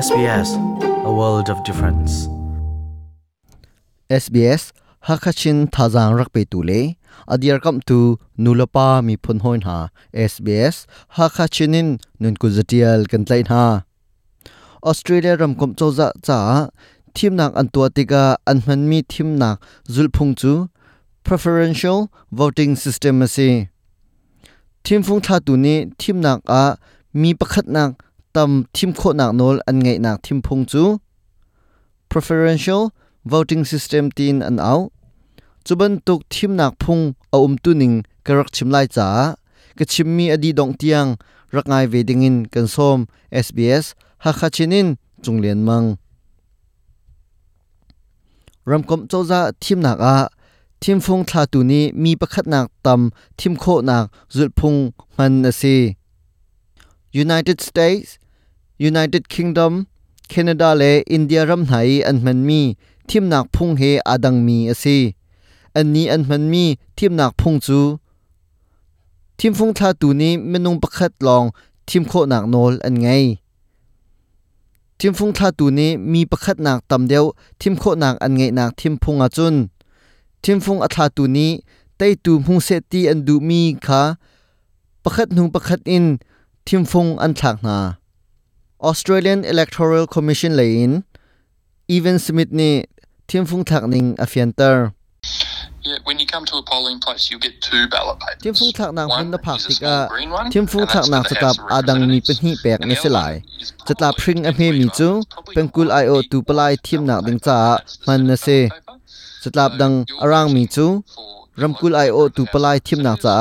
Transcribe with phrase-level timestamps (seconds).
[0.00, 0.48] SBS
[1.04, 2.12] A World of Difference
[4.10, 4.72] SBS
[5.06, 6.96] Hakachin Thazang Rakpe Tule
[7.28, 10.86] Adir Kam Tu Nulapa Mi Phun Hoin Ha SBS
[11.16, 13.84] Hakachinin Nun Kuzatial Kantlain Ha
[14.82, 16.70] Australia Ram Kom Choza Cha
[17.14, 20.70] Thim Nak Antua Tika Anman Mi Thim Nak Zulphung Chu
[21.22, 23.68] Preferential Voting System Asi
[24.84, 26.78] Thim Phung Tha Tu Ni Thim Nak A
[27.12, 27.96] Mi Pakhat Nak
[28.36, 30.82] tam thim kho nak nol an ngai nak thim phung chu
[32.10, 32.82] preferential
[33.32, 34.80] voting system tin an au
[35.66, 37.04] chuban tuk thim nak phung
[37.34, 39.06] a um tu ning karak chim lai cha
[39.78, 41.08] ka chim mi adi dong tiang
[41.54, 42.98] rakai veding in kansom
[43.46, 43.84] sbs
[44.22, 44.88] ha kha chinin
[45.24, 45.88] chunglen mang
[48.70, 50.16] ramkom choza thim nak a
[50.82, 53.00] thim phung thla tu ni mi pakhat nak tam
[53.38, 54.04] thim kho nak
[54.36, 54.78] zul phung
[55.16, 55.76] man na si
[57.24, 58.10] United States
[58.84, 59.74] ย United Kingdom
[60.30, 60.82] c a n a ดาเล
[61.12, 61.74] อินเดียรำไหน
[62.06, 62.62] อันมันมี
[63.10, 64.98] ทีมนักพุ่งเฮอาดังมีอสิ
[65.76, 66.64] อันนี้อันมันมี
[66.98, 67.80] ทีมนักพุ่งจู
[69.38, 71.44] ทีมฟุงทาตูนี้เมนุ่งประคัดลอง
[71.88, 73.06] ทีมโคหนักโนลอันไง
[74.98, 77.24] ทีมฟุงทาตูนี้มีประคัดหนักตำเดียว
[77.60, 79.54] ทีมโคหนักอันไงหนักทีมพุงอาจุน
[80.44, 81.50] ทีมฟุงอัทาตูนี้
[81.96, 84.02] ไตตูพุงเซตีอันดูมีคา
[85.02, 86.04] ประคัดนุ่งประคัดอิน
[86.66, 87.78] ทีมฟุงอันฉากนา
[88.84, 90.92] ออสเตรเลียนอิเล็กทอรัลคอมมิชชั่นเลยิน
[91.92, 92.74] อีเวนสมิธนี่
[93.30, 94.84] ทีมฟุ้งทักนิงอฟิเอนเตอร์
[95.94, 96.94] ทีมฟุ้ง
[98.78, 99.94] ทักนางพันธพักติกา
[100.54, 103.36] ทีมฟุ้งทักนางสตรบอาดังมีเป็นหีแปกในสไลด์
[103.86, 105.08] จะตาพริ้งเอเมมีจู
[105.54, 107.60] เป็นกุลไอโอตูปลายทีมนักดึงจ่า
[108.06, 108.46] มันนัะเซ
[109.42, 110.86] จะตาดังอรังมีจู
[111.62, 113.32] รำกุลไอโอตูปลายทีมนักจ่า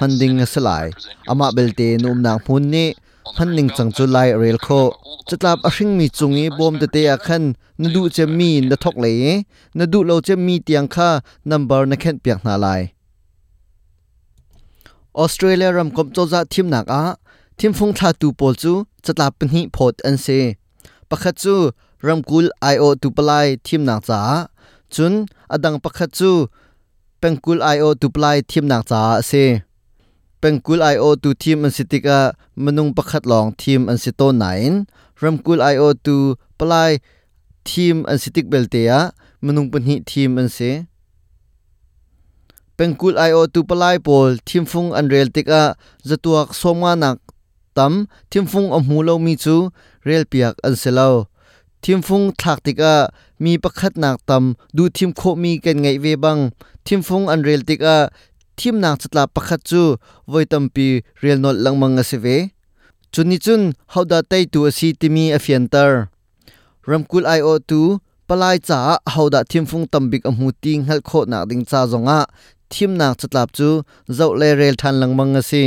[0.00, 0.90] มันดึงนิสลด์
[1.30, 2.88] อามาเบลเตนุมนางพุนนี่
[3.36, 4.66] หันน่งจังจุไลเรลโค
[5.28, 7.44] จะตาบอชิงมีจุงีบอมเตเตยคัน
[7.80, 9.14] นดูจะมีนทกเลย
[9.78, 11.08] นดูเราจะมีเตียงค่า
[11.50, 12.80] นัมเบอร์นักเข็นเปียกนาลาย
[15.18, 17.02] ออสเตรเลียรำกบโจจะทีมหนักอะ
[17.58, 18.72] ทีมฟงทาตูโปลจู
[19.04, 20.26] จะตาเป็นฮิพอดอันเซ
[21.08, 21.56] ปะคัจู
[22.06, 24.20] รำกุลไอโอตูปลายทีมหนักจ๋า
[24.94, 25.12] จุน
[25.52, 26.32] อดังปะคัจู
[27.18, 29.32] เป็นกุลไอโอตูปลายทีมหนักจ๋าเซ
[30.42, 32.18] penkul io tu team an sitika
[32.64, 36.14] manung pakhat long team an sito 9 ramkul io tu
[36.58, 36.92] palai
[37.68, 38.98] team an sitik beltea
[39.44, 40.70] manung panhi team an se
[42.78, 45.62] penkul io tu palai pol team fung an rel tika
[46.08, 47.18] zatuak somwa nak
[47.76, 47.94] tam
[48.30, 49.56] team fung a mu lo mi chu
[50.08, 51.08] rel piak an selo
[51.82, 52.94] team fung thak tika
[53.42, 54.44] mi pakhat nak tam
[54.76, 56.40] du team kho mi ken ngai ve bang
[56.86, 57.96] team fung an rel tika
[58.60, 59.84] ทีมนางจัตลาปักขจู
[60.30, 60.86] ไว้ตัมปี
[61.20, 62.26] เรียลนอดลังมังอาเซเว
[63.14, 66.00] จุนนี้จุนเฮาดาเตตัวซีติมีอเฟียนเตอร์
[66.90, 67.80] รัมกุลไอโอตู
[68.28, 68.78] ปลายจ้า
[69.12, 72.20] เฮาดาทีมฟงตัมบิกอมูติงฮัลโคนักดิงจ้าจงอะ
[72.72, 75.64] ทีมนางจัตลาจูเจ้าเลเรลทันลังมังอาซี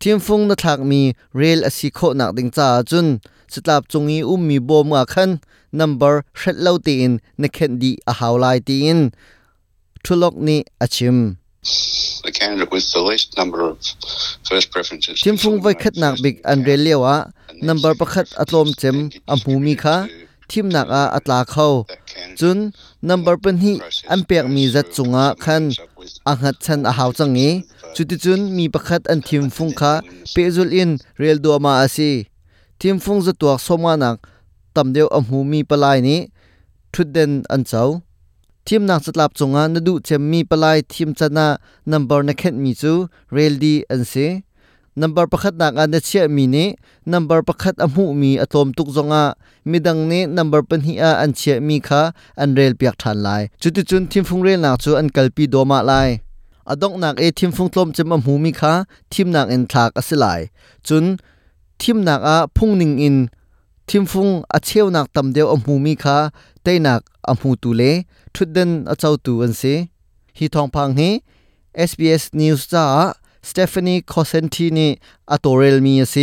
[0.00, 1.00] ทีมฟงนัทักมี
[1.36, 3.06] เรลอซีโคนักดิงจ้าจุน
[3.52, 5.30] จัตลาจงอีอุมมีบอมอาคัน
[5.78, 7.10] number เร็ดเลาตีน
[7.42, 8.98] นักเคนดีอาฮาวไลตีน
[10.02, 11.18] ทุลกนี้อาชิม
[15.24, 17.16] chimfung voi khat nak big an rel lewa
[17.64, 18.96] number pakhat atlom chem
[19.32, 19.96] a hmumi kha
[20.50, 21.68] thim nak a atla kho
[22.38, 22.58] chun
[23.08, 23.72] number pen hi
[24.12, 25.64] an pek mi zat chunga khan
[26.30, 27.50] a ngat chan a hau changi
[27.94, 29.92] chuti chun mi pakhat an thim phung kha
[30.34, 30.90] pezul in
[31.22, 32.10] rel do ma asi
[32.80, 34.18] thim phung za tuak soma nak
[34.74, 36.16] tamdeu a hmumi palai ni
[36.92, 37.86] thuden an chau
[38.68, 41.46] ทีมนักสลับจงอานดูจะมีปลายทีมชนะ
[41.92, 42.92] นัมเบอร์นักเก็นมีจู
[43.32, 44.14] เรลดีอันเซ
[45.00, 46.56] นัมเบอร์ประคัดนักอันเชียมีเน
[47.12, 49.24] นัมเบอร์ประคัดอมูมีอตอมตุกจงอา
[49.70, 52.02] มีดังเนนัมเบอร์ปัญหาอันเชียมีค่ะ
[52.40, 53.28] อันเรลเปียกทันไล
[53.62, 55.92] จุดจุนทีมฟุงเรลนักจูอันกัลปีโดมาไล
[56.70, 58.72] อดอกนักเอทีมฟุงตลมจะมาหูมีค่ะ
[59.12, 60.24] ทีมนักอันทากอสิไล
[60.88, 61.04] จุน
[61.82, 63.16] ทีมนักอาพุงนิงอิน
[63.88, 66.18] ทีมฟุงอาเชียวนักตำเดียวอมูมีค่ะ
[66.66, 67.82] ตนักอำมูตุเล
[68.34, 69.62] ทุดเดนอจาตูอันเซ
[70.38, 71.00] ฮิทองพังเฮ
[71.90, 72.84] SBS News จ้า
[73.48, 74.88] สเตฟานีคอเซนทีนี
[75.30, 76.16] อตเรลมีเซ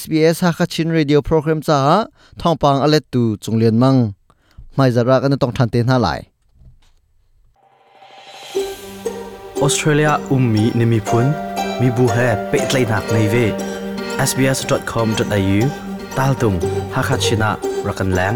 [0.00, 1.78] SBS ฮักชินรีดิโอโปรแกรมจ้า
[2.42, 3.96] ทองพังอเลตูจงเลียนมัง
[4.74, 6.08] ไม่จะรักกันต้องทันเตนหาไล
[9.60, 11.26] ออสเตรเลียอุ้มมีนิมิพุน
[11.80, 12.16] มีบูเฮ
[12.48, 13.36] เปิดเลนักในเว
[14.28, 15.60] SBS.com.au
[16.18, 16.54] ตาลตุง
[16.94, 17.50] ฮักชินา
[17.88, 18.34] รักกันแรง